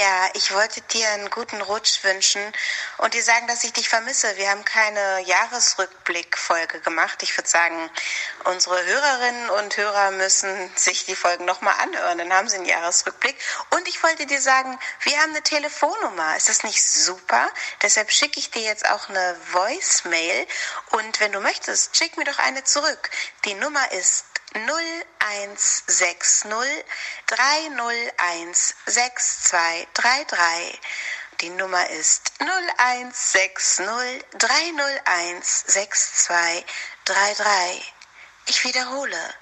[0.00, 2.40] ja, ich wollte dir einen guten Rutsch wünschen
[2.98, 4.34] und dir sagen, dass ich dich vermisse.
[4.38, 7.22] Wir haben keine Jahresrückblickfolge gemacht.
[7.22, 7.90] Ich würde sagen,
[8.44, 12.16] unsere Hörerinnen und Hörer müssen sich die Folgen nochmal anhören.
[12.16, 13.36] Dann haben sie einen Jahresrückblick.
[13.70, 16.34] Und ich wollte dir sagen, wir haben eine Telefonnummer.
[16.34, 17.50] Ist das nicht super?
[17.82, 20.46] Deshalb schicke ich dir jetzt auch eine Voicemail.
[20.92, 23.10] Und wenn du möchtest, schick mir doch eine zurück.
[23.44, 26.84] Die Nummer ist 0160
[27.26, 30.80] 301 6233.
[31.40, 33.86] Die Nummer ist 0160
[34.38, 37.94] 301 6233.
[38.46, 39.34] Ich wiederhole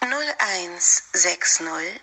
[0.00, 2.00] 0160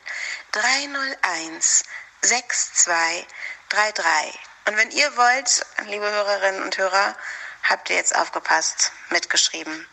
[0.51, 1.83] 301
[2.21, 4.39] 6233.
[4.67, 7.17] Und wenn ihr wollt, liebe Hörerinnen und Hörer,
[7.63, 9.87] habt ihr jetzt aufgepasst, mitgeschrieben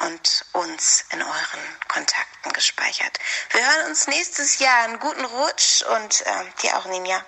[0.00, 3.18] und uns in euren Kontakten gespeichert.
[3.50, 4.84] Wir hören uns nächstes Jahr.
[4.84, 7.24] Einen guten Rutsch und äh, dir auch, Ninja.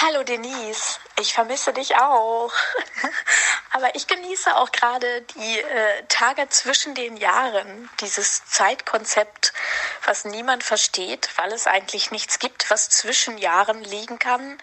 [0.00, 2.52] Hallo Denise, ich vermisse dich auch.
[3.70, 9.52] Aber ich genieße auch gerade die äh, Tage zwischen den Jahren, dieses Zeitkonzept,
[10.04, 14.58] was niemand versteht, weil es eigentlich nichts gibt, was zwischen Jahren liegen kann.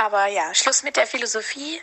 [0.00, 1.82] Aber ja, Schluss mit der Philosophie.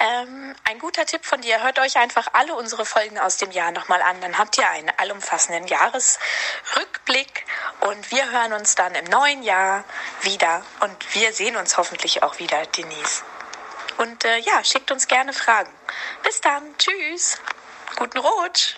[0.00, 3.70] Ähm, ein guter Tipp von dir, hört euch einfach alle unsere Folgen aus dem Jahr
[3.70, 4.20] nochmal an.
[4.20, 7.44] Dann habt ihr einen allumfassenden Jahresrückblick
[7.82, 9.84] und wir hören uns dann im neuen Jahr
[10.22, 10.64] wieder.
[10.80, 13.22] Und wir sehen uns hoffentlich auch wieder, Denise.
[13.98, 15.70] Und äh, ja, schickt uns gerne Fragen.
[16.24, 16.76] Bis dann.
[16.78, 17.38] Tschüss.
[17.94, 18.74] Guten Rutsch.